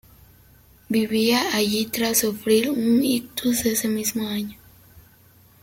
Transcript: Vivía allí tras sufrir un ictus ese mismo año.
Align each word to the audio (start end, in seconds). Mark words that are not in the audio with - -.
Vivía 0.89 1.53
allí 1.55 1.85
tras 1.85 2.21
sufrir 2.21 2.71
un 2.71 3.03
ictus 3.03 3.67
ese 3.67 3.87
mismo 3.87 4.27
año. 4.27 4.57